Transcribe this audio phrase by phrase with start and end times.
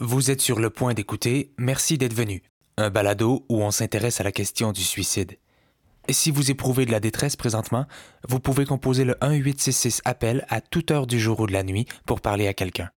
[0.00, 2.44] Vous êtes sur le point d'écouter Merci d'être venu,
[2.76, 5.38] un balado où on s'intéresse à la question du suicide.
[6.08, 7.84] Si vous éprouvez de la détresse présentement,
[8.28, 11.84] vous pouvez composer le 1866 appel à toute heure du jour ou de la nuit
[12.06, 12.90] pour parler à quelqu'un.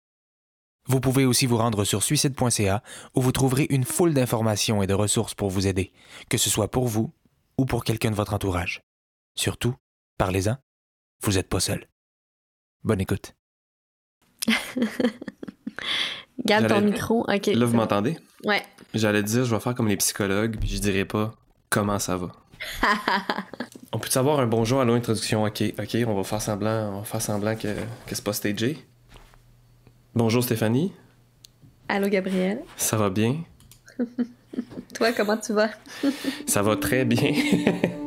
[0.88, 2.82] Vous pouvez aussi vous rendre sur suicide.ca
[3.14, 5.94] où vous trouverez une foule d'informations et de ressources pour vous aider,
[6.28, 7.14] que ce soit pour vous
[7.56, 8.82] ou pour quelqu'un de votre entourage.
[9.36, 9.74] Surtout,
[10.18, 10.58] parlez-en,
[11.22, 11.88] vous n'êtes pas seul.
[12.84, 13.34] Bonne écoute.
[16.44, 17.20] Garde ton micro.
[17.28, 17.46] OK.
[17.46, 18.16] Là, vous m'entendez?
[18.44, 18.62] Ouais.
[18.94, 21.32] J'allais dire, je vais faire comme les psychologues, puis je dirais pas
[21.68, 22.32] comment ça va.
[23.92, 25.44] on peut savoir un bonjour à l'introduction?
[25.44, 27.68] Ok, ok, on va faire semblant, on va faire semblant que,
[28.06, 28.78] que c'est pas stagé.
[30.14, 30.92] Bonjour Stéphanie,
[31.88, 32.60] Allô, Gabriel.
[32.76, 33.36] ça va bien?
[34.94, 35.70] Toi, comment tu vas?
[36.46, 37.32] Ça va très bien.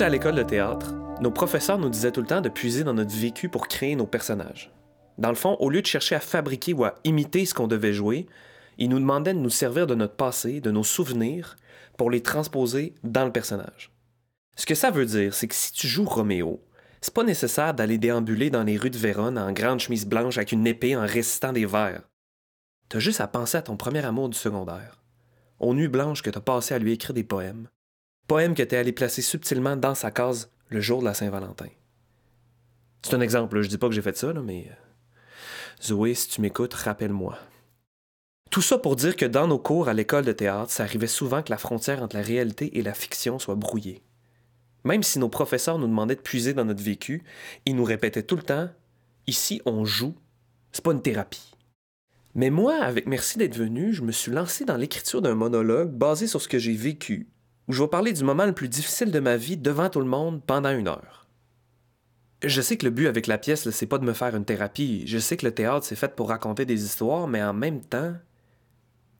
[0.00, 3.16] à l'école de théâtre, nos professeurs nous disaient tout le temps de puiser dans notre
[3.16, 4.72] vécu pour créer nos personnages.
[5.18, 7.92] Dans le fond, au lieu de chercher à fabriquer ou à imiter ce qu'on devait
[7.92, 8.26] jouer,
[8.78, 11.56] ils nous demandaient de nous servir de notre passé, de nos souvenirs,
[11.96, 13.90] pour les transposer dans le personnage.
[14.54, 16.62] Ce que ça veut dire, c'est que si tu joues Roméo,
[17.00, 20.52] c'est pas nécessaire d'aller déambuler dans les rues de Vérone en grande chemise blanche avec
[20.52, 22.02] une épée en récitant des vers.
[22.88, 25.02] T'as juste à penser à ton premier amour du secondaire,
[25.58, 27.68] aux nuits blanches que t'as passé à lui écrire des poèmes,
[28.28, 31.68] poème que t'es allé placer subtilement dans sa case le jour de la Saint-Valentin.
[33.02, 34.68] C'est un exemple, je dis pas que j'ai fait ça, mais...
[34.70, 37.38] euh, Zoé, si tu m'écoutes, rappelle-moi.
[38.50, 41.42] Tout ça pour dire que dans nos cours à l'école de théâtre, ça arrivait souvent
[41.42, 44.02] que la frontière entre la réalité et la fiction soit brouillée.
[44.84, 47.24] Même si nos professeurs nous demandaient de puiser dans notre vécu,
[47.64, 48.68] ils nous répétaient tout le temps
[49.26, 50.14] Ici, on joue,
[50.72, 51.52] c'est pas une thérapie.
[52.34, 56.26] Mais moi, avec Merci d'être venu, je me suis lancé dans l'écriture d'un monologue basé
[56.26, 57.28] sur ce que j'ai vécu,
[57.68, 60.06] où je vais parler du moment le plus difficile de ma vie devant tout le
[60.06, 61.26] monde pendant une heure.
[62.42, 65.04] Je sais que le but avec la pièce, c'est pas de me faire une thérapie.
[65.06, 68.14] Je sais que le théâtre, c'est fait pour raconter des histoires, mais en même temps,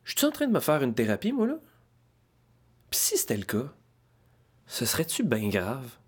[0.05, 1.59] je suis en train de me faire une thérapie, moi, là?
[2.91, 3.75] Puis si c'était le cas,
[4.67, 5.99] ce serait-tu bien grave?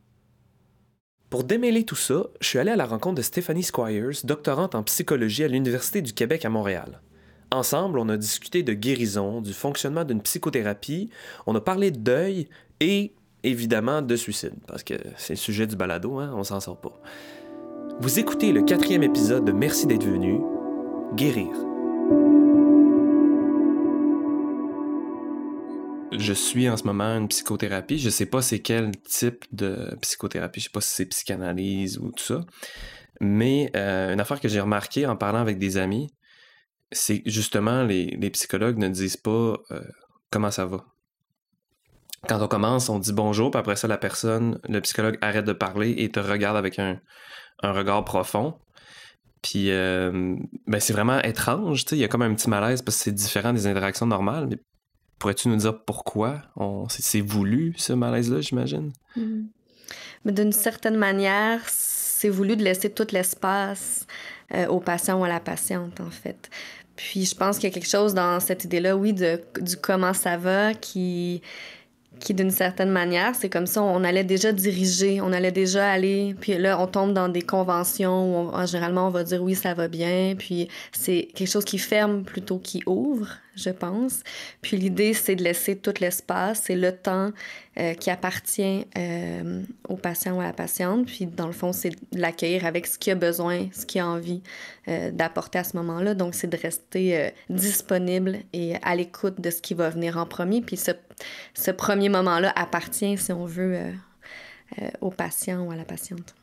[1.28, 4.82] Pour démêler tout ça, je suis allé à la rencontre de Stephanie Squires, doctorante en
[4.84, 7.00] psychologie à l'Université du Québec à Montréal.
[7.52, 11.10] Ensemble, on a discuté de guérison, du fonctionnement d'une psychothérapie,
[11.46, 13.12] on a parlé de deuil et,
[13.42, 17.00] évidemment, de suicide, parce que c'est le sujet du balado, hein, on s'en sort pas.
[17.98, 20.40] Vous écoutez le quatrième épisode de Merci d'être venu,
[21.16, 21.50] Guérir.
[26.12, 27.98] Je suis en ce moment une psychothérapie.
[27.98, 30.60] Je sais pas c'est quel type de psychothérapie.
[30.60, 32.40] Je sais pas si c'est psychanalyse ou tout ça.
[33.20, 36.10] Mais euh, une affaire que j'ai remarqué en parlant avec des amis,
[36.92, 39.80] c'est justement les, les psychologues ne disent pas euh,
[40.30, 40.84] comment ça va.
[42.28, 45.54] Quand on commence, on dit bonjour, puis après ça, la personne, le psychologue arrête de
[45.54, 47.00] parler et te regarde avec un,
[47.62, 48.54] un regard profond.
[49.42, 50.36] Puis, euh,
[50.66, 53.04] ben c'est vraiment étrange, tu sais, il y a comme un petit malaise parce que
[53.04, 54.46] c'est différent des interactions normales.
[54.48, 54.58] Mais
[55.18, 58.92] pourrais-tu nous dire pourquoi on, c'est, voulu, ce malaise-là, j'imagine?
[59.16, 59.48] Mhm.
[60.24, 64.06] Mais d'une certaine manière, c'est voulu de laisser tout l'espace
[64.52, 66.50] euh, au patient ou à la patiente, en fait.
[67.00, 70.36] Puis je pense qu'il y a quelque chose dans cette idée-là, oui, du comment ça
[70.36, 71.40] va, qui,
[72.20, 76.34] qui d'une certaine manière, c'est comme ça, on allait déjà diriger, on allait déjà aller,
[76.41, 79.75] puis là, on tombe dans des conventions où, on- généralement, on va dire oui, ça
[79.75, 84.20] va bien, puis c'est quelque chose qui ferme plutôt qui ouvre, je pense.
[84.62, 87.30] Puis l'idée, c'est de laisser tout l'espace, c'est le temps
[87.78, 91.06] euh, qui appartient euh, au patient ou à la patiente.
[91.06, 94.06] Puis dans le fond, c'est de l'accueillir avec ce qu'il a besoin, ce qu'il a
[94.06, 94.42] envie
[94.89, 96.15] euh, d'apporter à ce moment-là.
[96.15, 100.60] Donc, c'est de rester disponible et à l'écoute de ce qui va venir en premier.
[100.62, 100.92] Puis ce,
[101.54, 103.92] ce premier moment-là appartient, si on veut, euh,
[104.80, 106.34] euh, au patient ou à la patiente.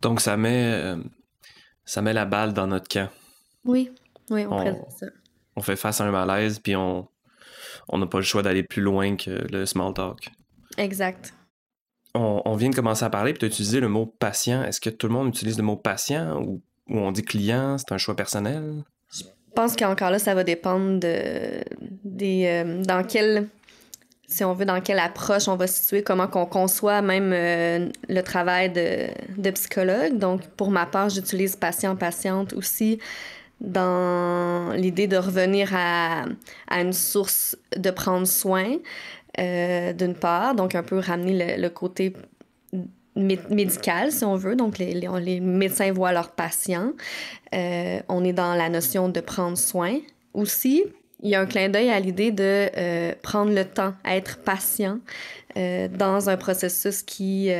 [0.00, 0.96] Donc, ça met, euh,
[1.84, 3.08] ça met la balle dans notre camp.
[3.64, 3.90] Oui,
[4.30, 5.06] oui, on ça.
[5.54, 7.08] On fait face à un malaise, puis on
[7.88, 10.30] on n'a pas le choix d'aller plus loin que le small talk.
[10.78, 11.34] Exact.
[12.14, 14.62] On, on vient de commencer à parler, puis tu as utilisé le mot patient.
[14.62, 17.78] Est-ce que tout le monde utilise le mot patient ou, ou on dit client?
[17.78, 18.84] C'est un choix personnel?
[19.54, 21.62] Pense qu'encore là, ça va dépendre de,
[22.04, 23.48] des, euh, dans quel
[24.32, 28.20] si on veut, dans quelle approche on va situer, comment qu'on conçoit même euh, le
[28.22, 30.18] travail de, de, psychologue.
[30.18, 32.98] Donc, pour ma part, j'utilise patient-patiente aussi
[33.60, 36.24] dans l'idée de revenir à,
[36.68, 38.78] à, une source de prendre soin,
[39.38, 42.14] euh, d'une part, donc un peu ramener le, le côté
[43.16, 44.56] médical, si on veut.
[44.56, 46.92] Donc, les, les, médecins voient leurs patients.
[47.54, 49.98] Euh, on est dans la notion de prendre soin
[50.34, 50.84] aussi.
[51.22, 54.98] Il y a un clin d'œil à l'idée de euh, prendre le temps, être patient
[55.56, 57.50] euh, dans un processus qui,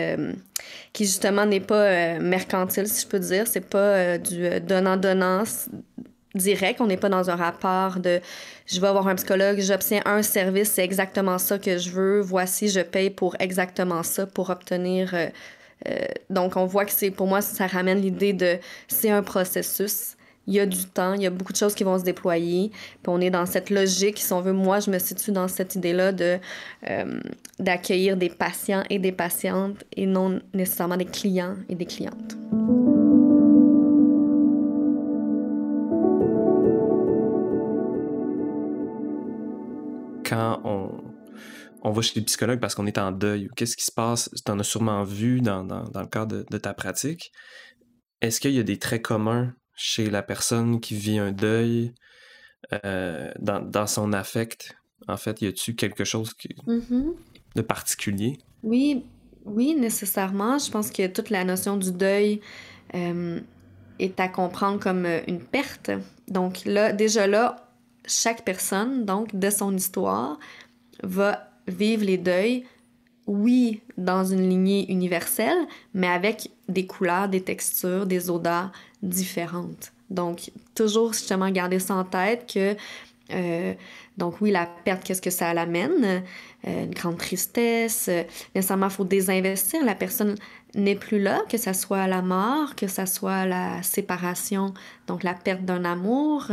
[0.92, 3.46] qui justement n'est pas mercantile, si je peux dire.
[3.46, 5.44] C'est pas du donnant-donnant
[6.34, 6.80] direct.
[6.80, 8.20] On n'est pas dans un rapport de
[8.66, 12.68] je vais avoir un psychologue, j'obtiens un service, c'est exactement ça que je veux, voici,
[12.68, 15.14] je paye pour exactement ça, pour obtenir.
[15.14, 15.26] Euh,
[15.88, 18.58] euh, donc, on voit que c'est pour moi, ça ramène l'idée de
[18.88, 20.16] c'est un processus.
[20.48, 22.70] Il y a du temps, il y a beaucoup de choses qui vont se déployer.
[22.70, 25.76] Puis on est dans cette logique, si on veut, moi, je me situe dans cette
[25.76, 26.38] idée-là de
[26.88, 27.20] euh,
[27.60, 32.36] d'accueillir des patients et des patientes et non nécessairement des clients et des clientes.
[40.32, 40.90] Quand on,
[41.82, 44.30] on va chez le psychologue parce qu'on est en deuil, qu'est-ce qui se passe?
[44.44, 47.32] Tu en as sûrement vu dans, dans, dans le cadre de, de, ta pratique.
[48.22, 51.92] Est-ce qu'il y a des traits communs chez la personne qui vit un deuil
[52.72, 54.74] euh, dans, dans, son affect?
[55.06, 57.14] En fait, y a-tu quelque chose qui, mm -hmm.
[57.56, 58.38] de particulier?
[58.62, 59.04] Oui,
[59.44, 60.58] oui, nécessairement.
[60.58, 62.40] Je pense que toute la notion du deuil
[62.94, 63.40] euh,
[63.98, 65.90] est à comprendre comme une perte.
[66.28, 67.71] Donc là, déjà là,
[68.06, 70.38] chaque personne, donc, de son histoire,
[71.02, 72.64] va vivre les deuils,
[73.26, 75.58] oui, dans une lignée universelle,
[75.94, 78.72] mais avec des couleurs, des textures, des odeurs
[79.02, 79.92] différentes.
[80.10, 82.76] Donc, toujours justement garder ça en tête que,
[83.32, 83.74] euh,
[84.18, 86.22] donc oui, la perte, qu'est-ce que ça l'amène?
[86.66, 88.06] Euh, une grande tristesse.
[88.08, 89.84] Euh, nécessairement, il faut désinvestir.
[89.84, 90.34] La personne
[90.74, 94.74] n'est plus là, que ce soit la mort, que ce soit la séparation,
[95.06, 96.50] donc la perte d'un amour.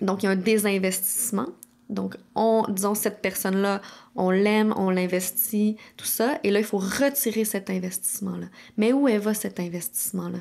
[0.00, 1.48] Donc, il y a un désinvestissement.
[1.88, 3.80] Donc, on, disons, cette personne-là,
[4.16, 6.38] on l'aime, on l'investit, tout ça.
[6.42, 8.46] Et là, il faut retirer cet investissement-là.
[8.76, 10.40] Mais où est va cet investissement-là?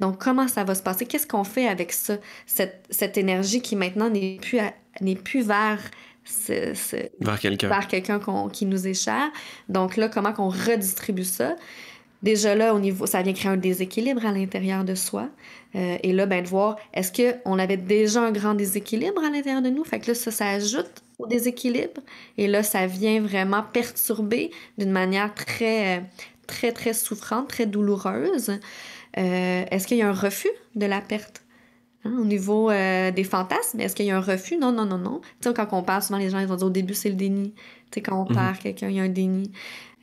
[0.00, 1.06] Donc, comment ça va se passer?
[1.06, 2.18] Qu'est-ce qu'on fait avec ça?
[2.44, 4.60] Cette, cette énergie qui maintenant n'est plus,
[5.00, 5.80] n'est plus vers
[6.24, 8.20] ce, ce, vers quelqu'un, vers quelqu'un
[8.52, 9.30] qui nous est cher?
[9.68, 11.56] Donc là, comment qu'on redistribue ça?
[12.26, 12.74] Déjà là,
[13.04, 15.28] ça vient créer un déséquilibre à l'intérieur de soi.
[15.76, 19.62] Euh, et là, ben, de voir, est-ce qu'on avait déjà un grand déséquilibre à l'intérieur
[19.62, 19.84] de nous?
[19.84, 22.00] Fait que là, ça, ça ajoute au déséquilibre.
[22.36, 26.02] Et là, ça vient vraiment perturber d'une manière très,
[26.48, 28.58] très, très souffrante, très douloureuse.
[29.18, 31.45] Euh, est-ce qu'il y a un refus de la perte?
[32.06, 34.56] Hein, au niveau euh, des fantasmes, est-ce qu'il y a un refus?
[34.56, 35.20] Non, non, non, non.
[35.40, 37.16] Tu sais, quand on parle, souvent les gens ils vont dire au début, c'est le
[37.16, 37.52] déni.
[37.90, 38.34] Tu sais, quand on mm -hmm.
[38.34, 39.50] perd quelqu'un, il y a un déni.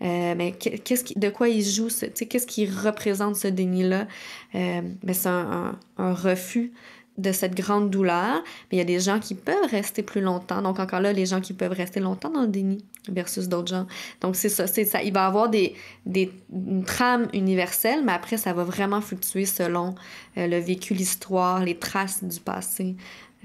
[0.01, 1.87] Euh, mais qu'est-ce qui, de quoi il joue,
[2.29, 4.07] qu'est-ce qui représente ce déni-là?
[4.55, 6.73] Euh, ben c'est un, un, un, refus
[7.17, 8.43] de cette grande douleur.
[8.71, 10.61] Mais il y a des gens qui peuvent rester plus longtemps.
[10.61, 13.87] Donc, encore là, les gens qui peuvent rester longtemps dans le déni versus d'autres gens.
[14.21, 15.03] Donc, c'est ça, c'est ça.
[15.03, 15.75] Il va y avoir des,
[16.05, 19.95] des, une trame universelle, mais après, ça va vraiment fluctuer selon
[20.37, 22.95] euh, le vécu, l'histoire, les traces du passé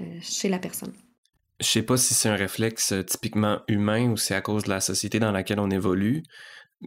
[0.01, 0.93] euh, chez la personne.
[1.59, 4.79] Je sais pas si c'est un réflexe typiquement humain ou c'est à cause de la
[4.79, 6.23] société dans laquelle on évolue,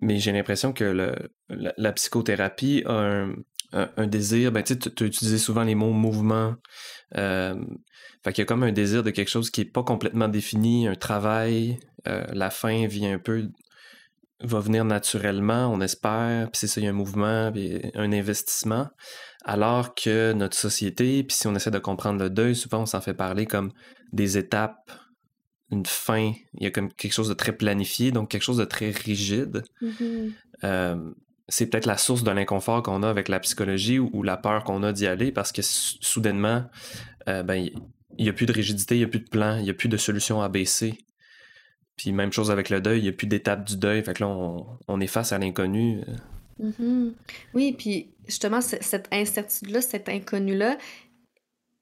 [0.01, 1.15] mais j'ai l'impression que le,
[1.51, 3.35] la, la, psychothérapie a un,
[3.73, 6.55] un, un désir, ben tu as utilisé souvent les mots mouvement,
[7.17, 7.55] euh,
[8.25, 10.87] fait qu'il y a comme un désir de quelque chose qui est pas complètement défini,
[10.87, 13.49] un travail, euh, la fin vient un peu,
[14.41, 18.13] va venir naturellement, on espère, puis c'est ça, il y a un mouvement, puis un
[18.13, 18.89] investissement,
[19.45, 23.01] alors que notre société, puis si on essaie de comprendre le deuil, souvent on s'en
[23.01, 23.73] fait parler comme
[24.13, 24.93] des étapes,
[25.73, 26.33] une fin.
[26.55, 29.65] Il y a comme quelque chose de très planifié, donc quelque chose de très rigide.
[29.81, 30.33] Mm -hmm.
[30.65, 31.11] euh,
[31.53, 34.83] c'est peut-être la source de l'inconfort qu'on a avec la psychologie ou, la peur qu'on
[34.83, 36.65] a d'y aller parce que soudainement,
[37.29, 37.69] euh, ben,
[38.17, 39.75] il n'y a plus de rigidité, il n'y a plus de plan, il n'y a
[39.75, 40.95] plus de solution ABC.
[41.97, 44.03] Puis même chose avec le deuil, il n'y a plus d'étape du deuil.
[44.03, 44.29] Fait que là,
[44.89, 46.01] on, est face à l'inconnu.
[46.59, 47.13] Mm -hmm.
[47.53, 50.79] Oui, puis justement, cette incertitude-là, cet inconnu-là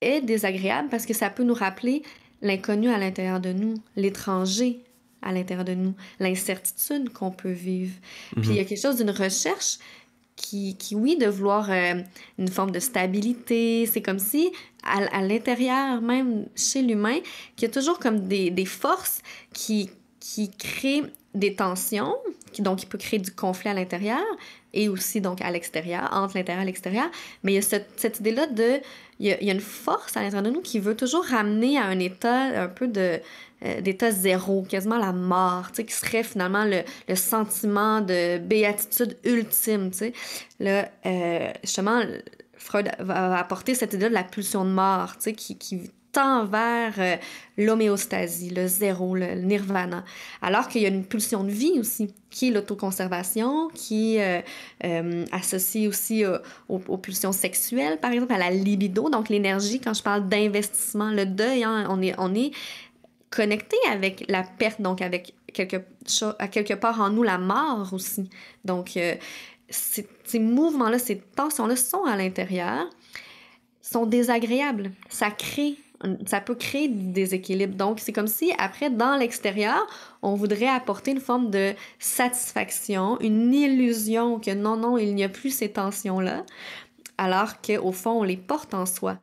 [0.00, 2.02] est désagréable parce que ça peut nous rappeler
[2.42, 4.82] l'inconnu à l'intérieur de nous, l'étranger
[5.22, 7.94] à l'intérieur de nous, l'incertitude qu'on peut vivre.
[7.94, 8.42] Mm -hmm.
[8.42, 9.78] Puis il y a quelque chose d'une recherche
[10.40, 11.94] qui, qui, oui, de vouloir euh,
[12.38, 13.86] une forme de stabilité.
[13.86, 14.50] C'est comme si,
[14.82, 17.18] à, à l'intérieur même, chez l'humain,
[17.56, 19.20] qu'il y a toujours comme des, des forces
[19.52, 22.16] qui, qui créent des tensions,
[22.52, 24.24] qui donc il peut créer du conflit à l'intérieur
[24.72, 27.08] et aussi donc à l'extérieur, entre l'intérieur et l'extérieur.
[27.42, 28.80] Mais il y a cette, cette idée-là de,
[29.18, 31.24] il y, a, il y, a, une force à l'intérieur de nous qui veut toujours
[31.24, 33.20] ramener à un état un peu de
[33.64, 39.90] euh, d'état zéro, quasiment la mort, qui serait finalement le, le, sentiment de béatitude ultime,
[39.90, 40.12] tu sais.
[40.58, 42.02] Là, euh, justement,
[42.56, 47.16] Freud va apporter cette idée de la pulsion de mort, qui, qui tend vers euh,
[47.56, 50.04] l'homéostasie, le zéro, le, nirvana.
[50.42, 54.40] Alors qu'il y a une pulsion de vie aussi, qui est l'autoconservation, qui euh,
[54.84, 59.94] euh, associée aussi aux, aux, pulsions sexuelles, par exemple, à la libido, donc l'énergie, quand
[59.94, 62.52] je parle d'investissement, le deuil, hein, on, est, on est
[63.30, 65.76] connecté avec la perte, donc avec quelque,
[66.38, 68.28] à quelque part en nous la mort aussi.
[68.64, 69.14] Donc, euh,
[69.68, 72.86] ces, mouvements-là, ces tensions-là sont à l'intérieur,
[73.80, 74.92] sont désagréables.
[75.08, 75.76] Ça crée
[76.26, 77.74] ça peut créer du déséquilibre.
[77.74, 79.86] Donc, c'est comme si, après, dans l'extérieur,
[80.22, 85.28] on voudrait apporter une forme de satisfaction, une illusion que non, non, il n'y a
[85.28, 86.46] plus ces tensions-là,
[87.18, 89.18] alors qu'au fond, on les porte en soi.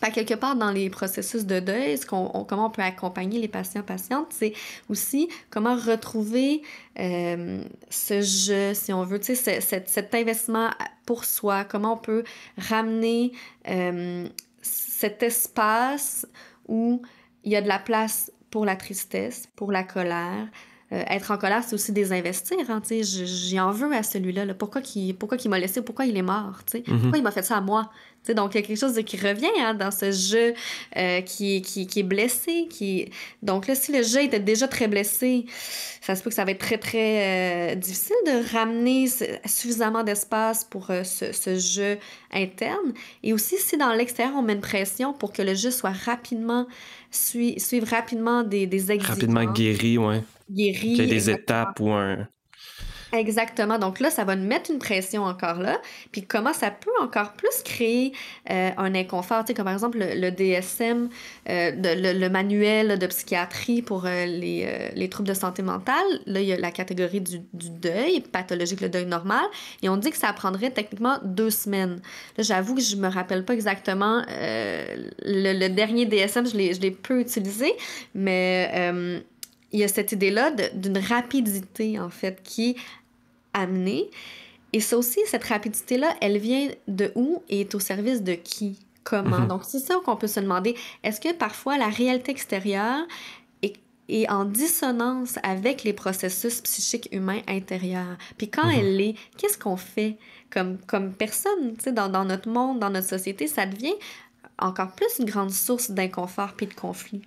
[0.00, 3.38] Fait quelque part dans les processus de deuil, ce qu'on, on, comment on peut accompagner
[3.38, 4.54] les patients patientes, c'est
[4.88, 6.62] aussi comment retrouver
[6.98, 10.70] euh, ce jeu, si on veut, tu sais, cet, cet investissement
[11.04, 12.24] pour soi, comment on peut
[12.56, 13.32] ramener
[13.68, 14.26] euh,
[14.62, 16.26] cet espace
[16.66, 17.02] où
[17.44, 20.48] il y a de la place pour la tristesse, pour la colère.
[20.92, 22.58] Euh, être en colère, c'est aussi désinvestir.
[22.68, 24.44] Hein, J'y en veux à celui-là.
[24.44, 24.54] Là.
[24.54, 25.82] Pourquoi il pourquoi m'a laissé?
[25.82, 26.58] Pourquoi il est mort?
[26.74, 27.00] Mm -hmm.
[27.00, 27.90] Pourquoi il m'a fait ça à moi?
[28.22, 30.52] T'sais, donc, il y a quelque chose de, qui revient hein, dans ce jeu
[30.98, 32.66] euh, qui, qui, qui, est blessé.
[32.68, 33.10] Qui...
[33.42, 35.46] Donc là, si le jeu était déjà très blessé,
[36.02, 39.06] ça se peut que ça va être très, très euh, difficile de ramener
[39.46, 41.96] suffisamment d'espace pour euh, ce, ce, jeu
[42.30, 42.92] interne.
[43.22, 46.66] Et aussi, si dans l'extérieur, on met une pression pour que le jeu soit rapidement,
[47.10, 49.16] sui suive rapidement des, des exigences.
[49.16, 50.22] Rapidement guéri, ouais.
[50.50, 50.94] Guéri.
[50.94, 52.28] Qu'il y ait des étapes ou un
[53.12, 53.78] Exactement.
[53.78, 55.80] Donc là, ça va nous mettre une pression encore là.
[56.12, 58.12] Puis comment ça peut encore plus créer
[58.50, 59.44] euh, un inconfort?
[59.44, 61.08] Tu sais, comme par exemple le, DSM,
[61.48, 66.06] euh, de, le, le, manuel de psychiatrie pour euh, les, les, troubles de santé mentale.
[66.26, 69.44] Là, il y a la catégorie du, du, deuil, pathologique, le deuil normal.
[69.82, 72.00] Et on dit que ça prendrait techniquement deux semaines.
[72.36, 77.20] Là, j'avoue que je me rappelle pas exactement le, le, dernier DSM, je l'ai peu
[77.20, 77.72] utilisé,
[78.14, 79.22] mais
[79.72, 82.76] il y a cette idée-là d'une rapidité, en fait, qui
[83.52, 84.10] amener.
[84.72, 88.78] Et ça aussi, cette rapidité-là, elle vient de où et est au service de qui?
[89.02, 89.38] Comment?
[89.38, 89.48] Mm -hmm.
[89.48, 90.76] Donc, c'est ça qu'on peut se demander.
[91.02, 93.04] Est-ce que parfois la réalité extérieure
[93.62, 93.76] est,
[94.08, 98.16] est, en dissonance avec les processus psychiques humains intérieurs?
[98.38, 98.78] Puis quand mm -hmm.
[98.78, 100.16] elle l'est, qu'est-ce qu'on fait
[100.54, 101.62] comme, comme personne,
[101.98, 103.46] dans, dans notre monde, dans notre société?
[103.48, 103.98] Ça devient
[104.58, 107.22] encore plus une grande source d'inconfort puis de conflit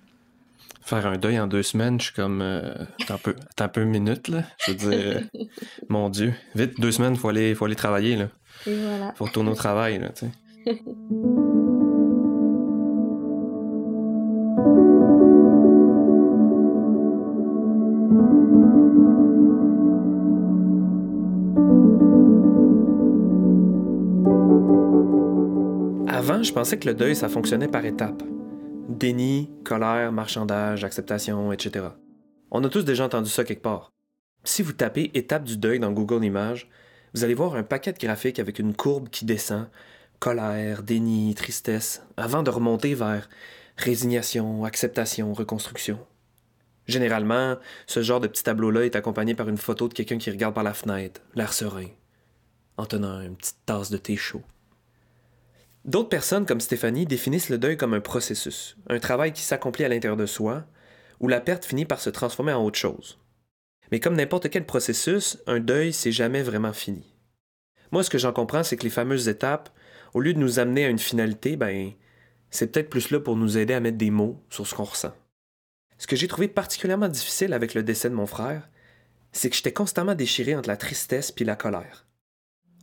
[0.84, 2.40] faire un deuil en deux semaines, je suis comme.
[2.42, 2.74] Euh,
[3.08, 4.42] un peu, un peu minute, là.
[4.58, 5.20] Je veux dire, euh,
[5.88, 6.34] mon Dieu.
[6.54, 8.28] Vite, deux semaines, il faut aller, faut aller travailler, là.
[8.66, 9.12] Et voilà.
[9.16, 10.32] Faut retourner au travail, là, tu sais.
[26.06, 28.22] Avant, je pensais que le deuil, ça fonctionnait par étapes.
[29.04, 31.88] Déni, colère, marchandage, acceptation, etc.
[32.50, 33.92] On a tous déjà entendu ça quelque part.
[34.44, 36.70] Si vous tapez étape du deuil dans Google Images,
[37.12, 39.68] vous allez voir un paquet de graphiques avec une courbe qui descend,
[40.20, 43.28] colère, déni, tristesse, avant de remonter vers
[43.76, 45.98] résignation, acceptation, reconstruction.
[46.86, 50.54] Généralement, ce genre de petit tableau-là est accompagné par une photo de quelqu'un qui regarde
[50.54, 51.88] par la fenêtre, l'air serein,
[52.78, 54.44] en tenant une petite tasse de thé chaud.
[55.84, 59.88] D'autres personnes, comme Stéphanie, définissent le deuil comme un processus, un travail qui s'accomplit à
[59.88, 60.64] l'intérieur de soi,
[61.20, 63.18] où la perte finit par se transformer en autre chose.
[63.92, 67.14] Mais comme n'importe quel processus, un deuil, c'est jamais vraiment fini.
[67.92, 69.68] Moi, ce que j'en comprends, c'est que les fameuses étapes,
[70.14, 71.92] au lieu de nous amener à une finalité, ben,
[72.50, 75.14] c'est peut-être plus là pour nous aider à mettre des mots sur ce qu'on ressent.
[75.98, 78.70] Ce que j'ai trouvé particulièrement difficile avec le décès de mon frère,
[79.32, 82.06] c'est que j'étais constamment déchiré entre la tristesse puis la colère.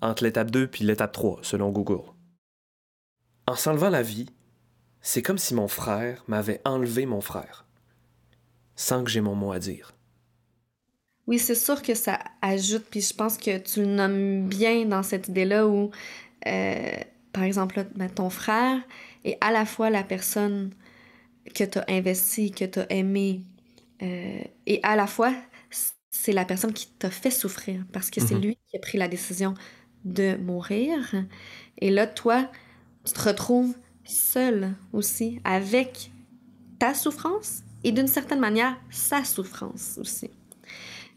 [0.02, 2.04] Entre l'étape 2 puis l'étape 3, selon Google.
[3.52, 4.28] En s'enlevant la vie,
[5.02, 7.66] c'est comme si mon frère m'avait enlevé mon frère,
[8.78, 9.92] sans que j'ai mon mot à dire.
[11.28, 15.04] Oui, c'est sûr que ça ajoute, puis je pense que tu le nommes bien dans
[15.04, 15.92] cette idée-là où,
[16.48, 16.92] euh,
[17.34, 18.80] par exemple, ben, ton frère
[19.26, 20.74] est à la fois la personne
[21.54, 23.42] que tu as investie, que tu as aimée,
[24.02, 25.34] euh, et à la fois,
[26.10, 28.46] c'est la personne qui t'a fait souffrir, parce que c'est mm -hmm.
[28.46, 29.56] lui qui a pris la décision
[30.06, 30.96] de mourir.
[31.80, 32.50] Et là, toi,
[33.06, 33.74] tu te retrouves
[34.06, 36.12] seul aussi avec
[36.80, 40.30] ta souffrance et d'une certaine manière sa souffrance aussi.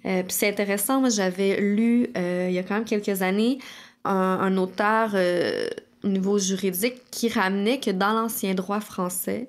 [0.03, 3.59] puis c'est intéressant, moi j'avais lu il y a quand même quelques années
[4.05, 5.15] un, un auteur
[6.05, 9.49] au niveau juridique qui ramenait que dans l'ancien droit français,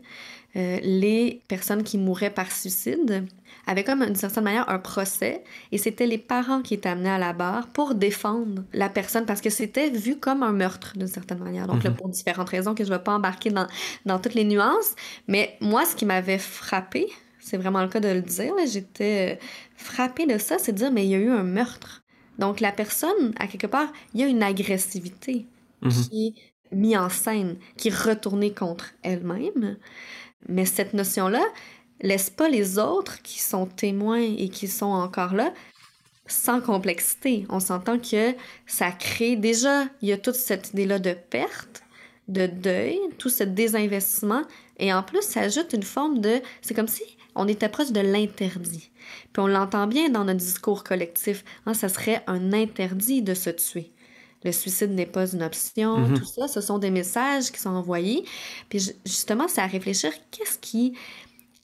[0.56, 3.28] les personnes qui mouraient par suicide
[3.68, 7.18] avait comme d'une certaine manière un procès et c'était les parents qui étaient amenés à
[7.18, 11.40] la barre pour défendre la personne parce que c'était vu comme un meurtre d'une certaine
[11.40, 11.68] manière.
[11.68, 11.96] Donc là, mhm.
[11.96, 13.68] pour différentes raisons que je ne vais pas embarquer dans,
[14.06, 14.96] dans toutes les nuances,
[15.28, 17.08] mais moi, ce qui m'avait frappé,
[17.40, 19.46] c'est vraiment le cas de le dire, j'étais euh,
[19.76, 22.04] frappée de ça, c'est de dire, mais il y a eu un meurtre.
[22.40, 25.46] Donc la personne, à quelque part, il y a une agressivité
[25.82, 25.92] mhm.
[25.92, 29.78] qui est mise en scène, qui est retournée contre elle-même.
[30.48, 31.44] Mais cette notion-là,
[32.02, 35.54] laisse pas les autres qui sont témoins et qui sont encore là
[36.28, 37.46] sans complexité.
[37.50, 38.34] On s'entend que
[38.66, 41.84] ça crée déjà, il y a toute cette idée-là de perte,
[42.28, 44.42] de deuil, tout ce désinvestissement,
[44.78, 46.42] et en plus, ça ajoute une forme de...
[46.62, 47.04] C'est comme si
[47.36, 48.92] on était proche de l'interdit.
[49.34, 53.50] Puis on l'entend bien dans notre discours collectif, hein, ça serait un interdit de se
[53.52, 53.92] tuer.
[54.46, 56.20] Le suicide n'est pas une option, mm-hmm.
[56.20, 58.24] tout ça, ce sont des messages qui sont envoyés.
[58.70, 60.94] Puis justement, c'est à réfléchir, qu'est-ce qui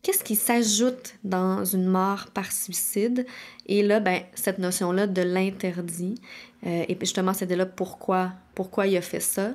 [0.02, 3.26] qu'est-ce qui s'ajoute dans une mort par suicide?
[3.68, 6.16] Et là, ben, cette notion-là de l'interdit.
[6.66, 9.52] Euh, et justement, c'était là pourquoi, pourquoi il a fait ça.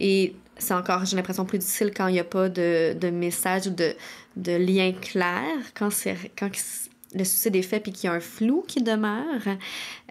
[0.00, 3.68] Et c'est encore, j'ai l'impression, plus difficile quand il n'y a pas de, de message
[3.68, 3.94] ou de,
[4.36, 5.44] de lien clair.
[5.74, 6.50] Quand, c'est, quand
[7.14, 9.42] le suicide est fait puis qu'il y a un flou qui demeure,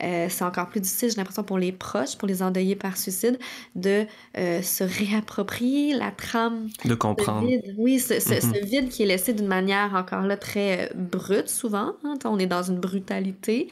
[0.04, 3.38] euh, c'est encore plus difficile, j'ai l'impression, pour les proches, pour les endeuillés par suicide,
[3.76, 4.06] de
[4.38, 6.70] euh, se réapproprier la trame.
[6.86, 7.50] De comprendre.
[7.78, 8.66] Oui, ce, ce, mm-hmm.
[8.66, 11.94] vide qui est laissé d'une manière encore là très euh, brute souvent.
[12.04, 13.70] Hein, on est dans une brutalité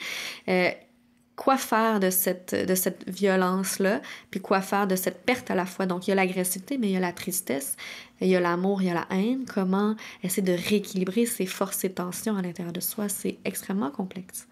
[1.35, 5.65] quoi faire de cette, de cette violence-là, puis quoi faire de cette perte à la
[5.65, 5.85] fois.
[5.85, 7.75] Donc, il y a l'agressivité, mais il y a la tristesse,
[8.21, 9.45] il y a l'amour, il y a la haine.
[9.51, 14.47] Comment essayer de rééquilibrer ces forces et tensions à l'intérieur de soi, c'est extrêmement complexe.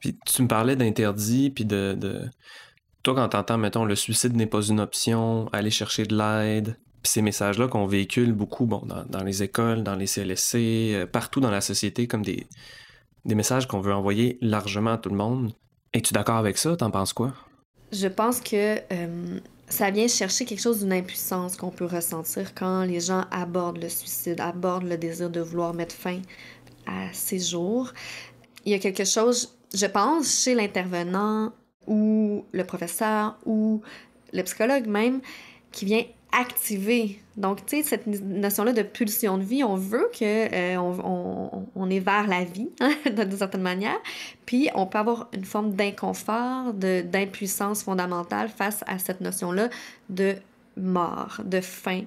[0.00, 2.28] Puis tu me parlais d'interdit, puis de, de...
[3.02, 7.10] Toi, quand t'entends, mettons, le suicide n'est pas une option, aller chercher de l'aide, puis
[7.10, 11.40] ces messages-là qu'on véhicule beaucoup bon, dans, dans, les écoles, dans les CLSC, euh, partout
[11.40, 12.46] dans la société, comme des,
[13.24, 15.52] des messages qu'on veut envoyer largement à tout le monde.
[15.94, 16.76] Es-tu d'accord avec ça?
[16.76, 17.32] T'en penses quoi?
[17.92, 22.82] Je pense que euh, ça vient chercher quelque chose d'une impuissance qu'on peut ressentir quand
[22.82, 26.20] les gens abordent le suicide, abordent le désir de vouloir mettre fin
[26.86, 27.92] à ces jours.
[28.64, 31.52] Il y a quelque chose, je pense, chez l'intervenant
[31.86, 33.80] ou le professeur ou
[34.32, 35.20] le psychologue même,
[35.70, 36.04] qui vient
[36.34, 37.20] activer.
[37.36, 41.90] Donc, tu sais, cette notion-là de pulsion de vie, on veut que euh, on, on,
[41.90, 43.98] est vers la vie, hein, d'une certaine manière.
[44.46, 49.68] Puis, on peut avoir une forme d'inconfort, d'impuissance fondamentale face à cette notion-là
[50.08, 50.36] de
[50.76, 52.02] mort, de fin.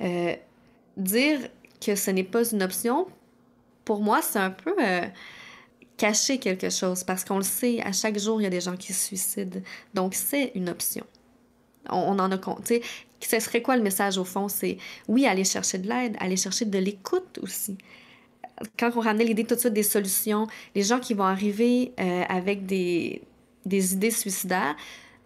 [0.00, 0.34] Euh,
[0.96, 1.38] dire
[1.84, 3.06] que ce n'est pas une option,
[3.84, 4.74] pour moi, c'est un peu...
[4.80, 5.02] Euh,
[5.98, 8.76] cacher quelque chose parce qu'on le sait, à chaque jour, il y a des gens
[8.76, 9.60] qui se suicident.
[9.94, 11.04] Donc, c'est une option.
[11.90, 12.72] On, en a compte.
[13.20, 14.48] Ce serait quoi le message au fond?
[14.48, 17.78] C'est oui, aller chercher de l'aide, aller chercher de l'écoute aussi.
[18.78, 22.22] Quand on ramenait l'idée tout de suite des solutions, les gens qui vont arriver euh,
[22.28, 23.22] avec des,
[23.64, 24.76] des idées suicidaires,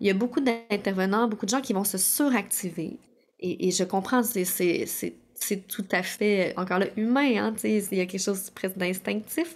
[0.01, 2.99] il y a beaucoup d'intervenants, beaucoup de gens qui vont se suractiver.
[3.40, 7.37] Et, et je comprends, c'est tout à fait, encore là, humain.
[7.37, 9.55] Hein, il y a quelque chose presque d'instinctif.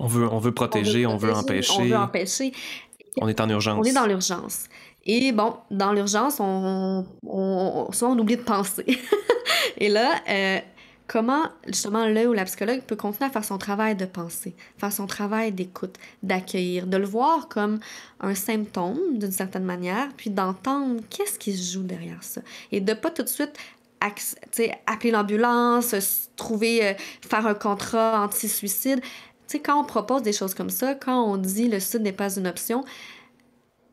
[0.00, 1.72] on, veut, on veut protéger, on veut, empêcher.
[1.78, 2.52] On veut empêcher.
[3.20, 3.78] On est en urgence.
[3.80, 4.64] On est dans l'urgence.
[5.04, 8.86] Et bon, dans l'urgence, on, on, soit on oublie de penser.
[9.76, 10.58] et là, euh,
[11.08, 14.92] comment justement le ou la psychologue peut continuer à faire son travail de pensée, faire
[14.92, 17.80] son travail d'écoute, d'accueillir, de le voir comme
[18.20, 22.40] un symptôme d'une certaine manière, puis d'entendre qu'est-ce qui se joue derrière ça.
[22.70, 23.58] Et de pas tout de suite
[24.86, 25.94] appeler l'ambulance,
[26.36, 26.92] trouver, euh,
[27.28, 29.00] faire un contrat anti-suicide.
[29.48, 32.12] Tu sais, quand on propose des choses comme ça, quand on dit le suicide n'est
[32.12, 32.84] pas une option,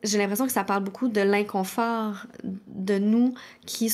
[0.02, 3.34] j'ai l'impression que ça parle beaucoup de l'inconfort de nous
[3.66, 3.92] qui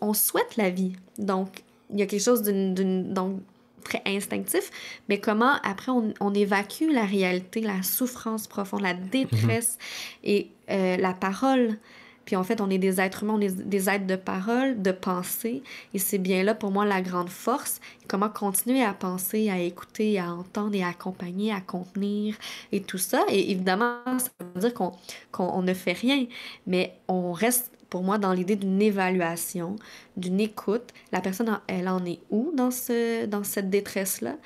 [0.00, 0.92] on souhaite la vie.
[1.18, 3.40] Donc, il y a quelque chose d'une donc
[3.84, 4.70] très instinctif,
[5.08, 10.18] mais comment après on, on, évacue la réalité, la souffrance profonde, la détresse mm-hmm.
[10.24, 11.78] et euh, la parole?
[12.24, 14.92] Puis en fait, on est des êtres humains, on est des êtres de parole, de
[14.92, 15.62] pensée.
[15.94, 17.80] Et c'est bien là pour moi la grande force.
[18.08, 22.36] Comment continuer à penser, à écouter, à entendre et à accompagner, à contenir
[22.72, 23.24] et tout ça.
[23.28, 26.26] Et évidemment, ça veut dire qu'on ne fait rien,
[26.66, 29.76] mais on reste pour moi dans l'idée d'une évaluation,
[30.16, 30.92] d'une écoute.
[31.10, 34.36] La personne, elle en est où dans, ce, dans cette détresse-là?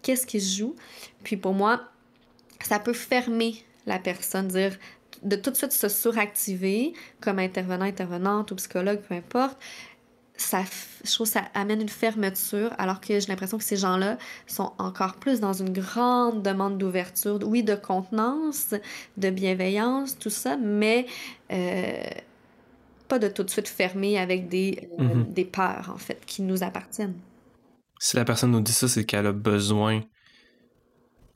[0.00, 0.74] Qu'est-ce qui se joue?
[1.22, 1.82] Puis pour moi,
[2.62, 4.78] ça peut fermer la personne, dire
[5.22, 9.58] de tout de suite se suractiver comme intervenant, intervenante ou psychologue, peu importe,
[10.36, 10.62] ça,
[11.04, 14.72] je trouve que ça amène une fermeture, alors que j'ai l'impression que ces gens-là sont
[14.78, 18.72] encore plus dans une grande demande d'ouverture, oui, de contenance,
[19.16, 21.06] de bienveillance, tout ça, mais
[21.50, 22.04] euh,
[23.08, 25.32] pas de tout de suite fermer avec des, euh, Mhm.
[25.32, 27.16] des peurs, en fait, qui nous appartiennent.
[27.98, 30.02] Si la personne nous dit ça, c'est qu'elle a besoin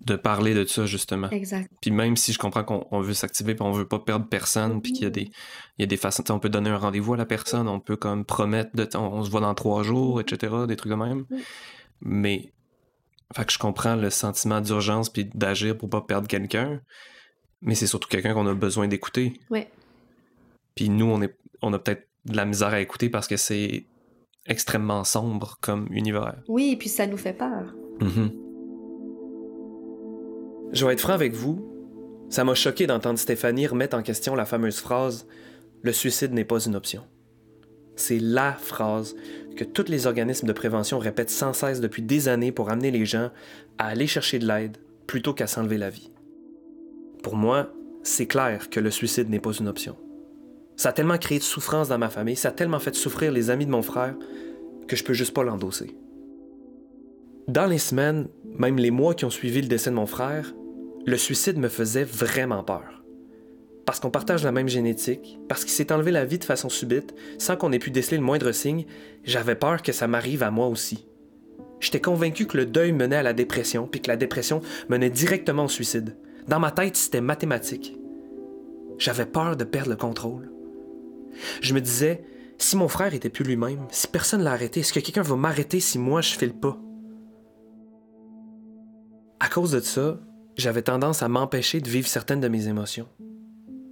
[0.05, 1.31] de parler de ça, justement.
[1.31, 1.71] Exact.
[1.81, 4.83] Puis même si je comprends qu'on on veut s'activer puis on veut pas perdre personne,
[4.83, 5.31] puis qu'il y a des,
[5.79, 7.97] il y a des façons, on peut donner un rendez-vous à la personne, on peut
[7.97, 11.25] comme promettre de, on, on se voit dans trois jours, etc., des trucs de même.
[11.31, 11.43] Oui.
[12.01, 12.53] Mais,
[13.35, 16.81] fait que je comprends le sentiment d'urgence puis d'agir pour pas perdre quelqu'un,
[17.61, 19.35] mais c'est surtout quelqu'un qu'on a besoin d'écouter.
[19.51, 19.71] Ouais.
[20.75, 23.87] Puis nous, on est, on a peut-être de la misère à écouter parce que c'est
[24.47, 26.37] extrêmement sombre comme univers.
[26.49, 27.75] Oui, et puis ça nous fait peur.
[28.01, 28.33] Mhm.
[30.73, 31.69] Je vais être franc avec vous.
[32.31, 35.27] Ça m'a choqué d'entendre Stéphanie remettre en question la fameuse phrase
[35.83, 37.03] Le suicide n'est pas une option.
[37.95, 39.15] C'est la phrase
[39.55, 43.05] que tous les organismes de prévention répètent sans cesse depuis des années pour amener les
[43.05, 43.31] gens
[43.77, 46.11] à aller chercher de l'aide plutôt qu'à s'enlever la vie.
[47.23, 47.71] Pour moi,
[48.03, 49.97] c'est clair que le suicide n'est pas une option.
[50.77, 53.51] Ça a tellement créé de souffrance dans ma famille, ça a tellement fait souffrir les
[53.51, 54.15] amis de mon frère
[54.89, 55.95] que je peux juste pas l'endosser.
[57.47, 60.55] Dans les semaines, même les mois qui ont suivi le décès de mon frère,
[61.05, 63.03] le suicide me faisait vraiment peur.
[63.85, 67.15] Parce qu'on partage la même génétique, parce qu'il s'est enlevé la vie de façon subite,
[67.39, 68.87] sans qu'on ait pu déceler le moindre signe,
[69.25, 71.09] j'avais peur que ça m'arrive à moi aussi.
[71.81, 75.65] J'étais convaincu que le deuil menait à la dépression, puis que la dépression menait directement
[75.65, 76.17] au suicide.
[76.47, 77.97] Dans ma tête, c'était mathématique.
[78.99, 80.53] J'avais peur de perdre le contrôle.
[81.61, 82.23] Je me disais,
[82.59, 85.81] si mon frère était plus lui-même, si personne l'a arrêté, est-ce que quelqu'un va m'arrêter
[85.81, 86.79] si moi je file pas?
[89.41, 90.21] À cause de ça,
[90.57, 93.09] j'avais tendance à m'empêcher de vivre certaines de mes émotions.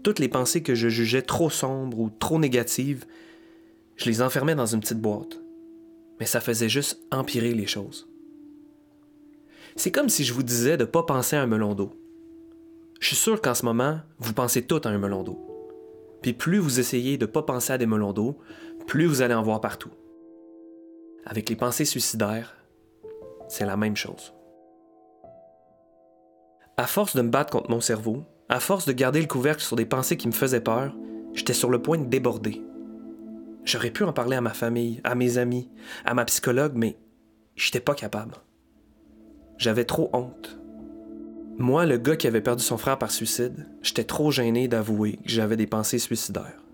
[0.03, 3.05] Toutes les pensées que je jugeais trop sombres ou trop négatives,
[3.97, 5.41] je les enfermais dans une petite boîte.
[6.19, 8.09] Mais ça faisait juste empirer les choses.
[9.77, 11.93] C'est comme si je vous disais de ne pas penser à un melon d'eau.
[13.01, 15.39] Je suis sûr qu'en ce moment, vous pensez tout à un melon d'eau.
[16.23, 18.39] Puis plus vous essayez de ne pas penser à des melons d'eau,
[18.87, 19.91] plus vous allez en voir partout.
[21.25, 22.57] Avec les pensées suicidaires,
[23.49, 24.35] c'est la même chose.
[26.81, 29.77] À force de me battre contre mon cerveau, à force de garder le couvercle sur
[29.77, 30.97] des pensées qui me faisaient peur,
[31.35, 32.63] j'étais sur le point de déborder.
[33.65, 35.69] J'aurais pu en parler à ma famille, à mes amis,
[36.07, 36.97] à ma psychologue, mais
[37.55, 38.37] j'étais pas capable.
[39.59, 40.59] J'avais trop honte.
[41.59, 45.29] Moi, le gars qui avait perdu son frère par suicide, j'étais trop gêné d'avouer que
[45.29, 46.65] j'avais des pensées suicidaires.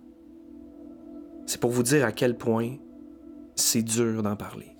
[1.46, 2.76] C'est pour vous dire à quel point
[3.56, 4.76] c'est dur d'en parler.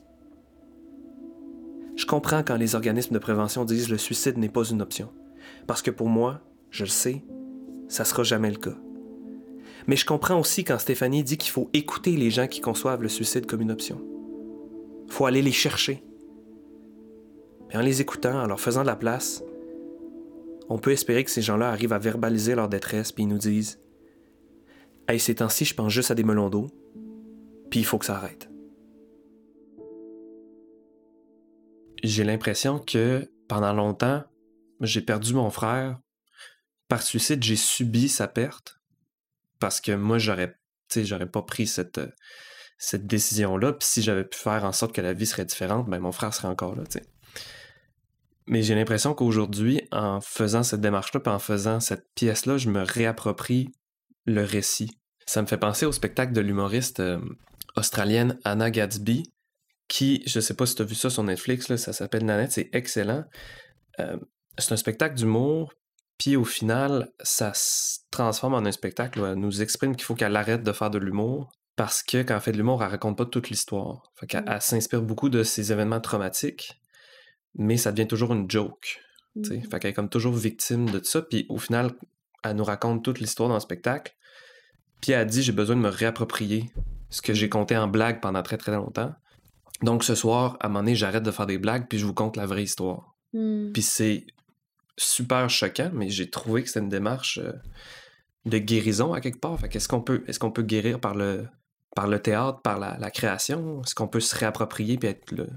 [1.96, 5.10] Je comprends quand les organismes de prévention disent le suicide n'est pas une option.
[5.66, 7.24] Parce que pour moi, je le sais,
[7.88, 8.76] ça sera jamais le cas.
[9.86, 13.08] Mais je comprends aussi quand Stéphanie dit qu'il faut écouter les gens qui conçoivent le
[13.08, 14.00] suicide comme une option.
[15.08, 16.02] faut aller les chercher.
[17.70, 19.42] Et en les écoutant, en leur faisant de la place,
[20.68, 23.80] on peut espérer que ces gens-là arrivent à verbaliser leur détresse puis ils nous disent
[25.08, 26.66] Hey, ces temps-ci, je pense juste à des melons d'eau,
[27.70, 28.50] puis il faut que ça arrête.
[32.02, 34.24] J'ai l'impression que pendant longtemps,
[34.80, 35.98] j'ai perdu mon frère.
[36.88, 38.80] Par suicide, j'ai subi sa perte
[39.58, 40.56] parce que moi, j'aurais,
[40.94, 42.00] j'aurais pas pris cette,
[42.78, 43.72] cette décision-là.
[43.72, 46.34] Puis si j'avais pu faire en sorte que la vie serait différente, ben mon frère
[46.34, 46.84] serait encore là.
[48.46, 52.82] Mais j'ai l'impression qu'aujourd'hui, en faisant cette démarche-là, puis en faisant cette pièce-là, je me
[52.82, 53.72] réapproprie
[54.24, 54.98] le récit.
[55.26, 57.18] Ça me fait penser au spectacle de l'humoriste euh,
[57.74, 59.24] australienne Anna Gadsby,
[59.88, 62.70] qui, je sais pas si tu as vu ça sur Netflix, ça s'appelle Nanette, c'est
[62.72, 63.24] excellent.
[63.98, 64.16] Euh,
[64.58, 65.72] c'est un spectacle d'humour,
[66.18, 70.14] puis au final, ça se transforme en un spectacle où elle nous exprime qu'il faut
[70.14, 73.18] qu'elle arrête de faire de l'humour, parce que quand elle fait de l'humour, elle raconte
[73.18, 74.10] pas toute l'histoire.
[74.14, 76.80] Fait qu'elle elle s'inspire beaucoup de ces événements traumatiques,
[77.54, 79.00] mais ça devient toujours une joke.
[79.42, 79.60] t'sais.
[79.60, 81.92] Fait qu'elle est comme toujours victime de ça, puis au final,
[82.42, 84.14] elle nous raconte toute l'histoire dans le spectacle,
[85.02, 86.70] puis elle dit j'ai besoin de me réapproprier
[87.10, 89.14] ce que j'ai compté en blague pendant très très longtemps.
[89.82, 92.14] Donc ce soir, à un moment donné, j'arrête de faire des blagues, puis je vous
[92.14, 93.14] conte la vraie histoire.
[93.34, 93.72] Mm.
[93.72, 94.26] Puis c'est
[94.98, 97.52] super choquant, mais j'ai trouvé que c'était une démarche euh,
[98.44, 99.58] de guérison à quelque part.
[99.58, 101.46] Fait qu'est-ce qu'on peut, est-ce qu'on peut guérir par le,
[101.94, 103.82] par le théâtre, par la, la création?
[103.82, 105.48] Est-ce qu'on peut se réapproprier puis être le...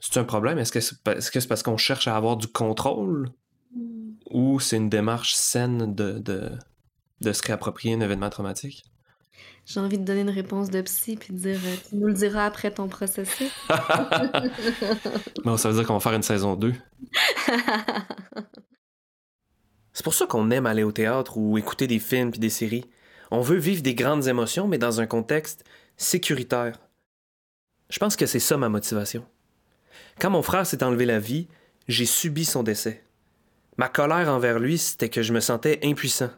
[0.00, 0.58] C'est un problème?
[0.58, 3.30] Est-ce que c'est, est-ce parce qu'on cherche à avoir du contrôle?
[3.74, 4.12] Mm.
[4.30, 6.50] ou c'est une démarche saine de, de,
[7.20, 8.84] de se réapproprier un événement traumatique?
[9.66, 12.12] J'ai envie de donner une réponse de psy puis de dire euh, tu nous le
[12.12, 13.50] diras après ton processus.
[15.44, 16.72] Bon, ça veut dire qu'on va faire une saison 2.
[19.94, 22.84] C'est pour ça qu'on aime aller au théâtre ou écouter des films puis des séries.
[23.30, 25.64] On veut vivre des grandes émotions, mais dans un contexte
[25.96, 26.80] sécuritaire.
[27.90, 29.24] Je pense que c'est ça ma motivation.
[30.18, 31.46] Quand mon frère s'est enlevé la vie,
[31.86, 33.04] j'ai subi son décès.
[33.76, 36.30] Ma colère envers lui, c'était que je me sentais impuissant.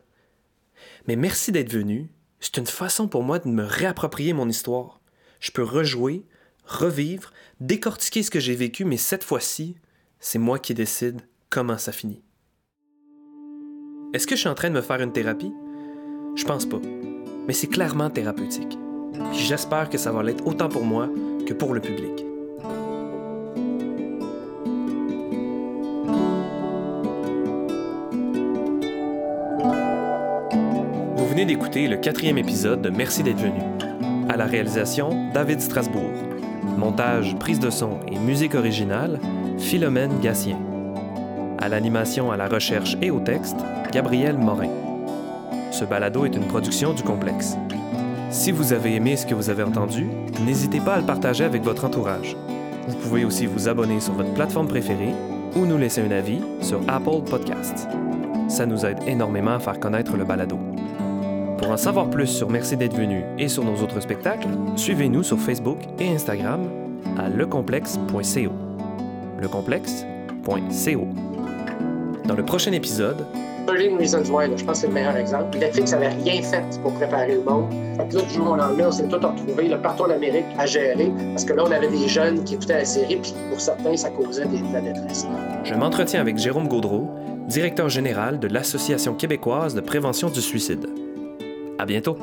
[1.06, 2.10] Mais merci d'être venu.
[2.40, 5.00] C'est une façon pour moi de me réapproprier mon histoire.
[5.40, 6.26] Je peux rejouer,
[6.66, 9.76] revivre, décortiquer ce que j'ai vécu, mais cette fois-ci,
[10.20, 12.25] c'est moi qui décide comment ça finit.
[14.14, 15.52] Est-ce que je suis en train de me faire une thérapie?
[16.36, 16.80] Je pense pas.
[17.46, 18.78] Mais c'est clairement thérapeutique.
[19.32, 21.08] J'espère que ça va l'être autant pour moi
[21.46, 22.24] que pour le public.
[31.16, 33.60] Vous venez d'écouter le quatrième épisode de Merci d'être venu.
[34.28, 36.12] À la réalisation, David Strasbourg.
[36.78, 39.18] Montage, prise de son et musique originale,
[39.58, 40.58] Philomène Gassien.
[41.58, 43.56] À l'animation, à la recherche et au texte,
[43.92, 44.70] Gabriel Morin.
[45.70, 47.56] Ce balado est une production du complexe.
[48.30, 50.06] Si vous avez aimé ce que vous avez entendu,
[50.44, 52.36] n'hésitez pas à le partager avec votre entourage.
[52.88, 55.14] Vous pouvez aussi vous abonner sur votre plateforme préférée
[55.56, 57.88] ou nous laisser un avis sur Apple Podcasts.
[58.48, 60.58] Ça nous aide énormément à faire connaître le balado.
[61.58, 65.38] Pour en savoir plus sur Merci d'être venu et sur nos autres spectacles, suivez-nous sur
[65.38, 66.68] Facebook et Instagram
[67.18, 68.52] à lecomplexe.co.
[69.40, 71.35] Lecomplexe.co.
[72.26, 73.24] Dans le prochain épisode,
[73.66, 75.58] 13 Reasons Why, là, je pense que c'est le meilleur exemple.
[75.58, 77.70] Netflix n'avait rien fait pour préparer le monde.
[77.96, 80.44] Fait que là, du jour au lendemain, on s'est tout retrouvé là, partout en Amérique
[80.58, 83.60] à gérer parce que là, on avait des jeunes qui écoutaient la série, puis pour
[83.60, 85.26] certains, ça causait des, de la détresse.
[85.64, 87.08] je m'entretiens avec Jérôme Gaudreau,
[87.48, 90.86] directeur général de l'Association québécoise de prévention du suicide.
[91.78, 92.18] À bientôt!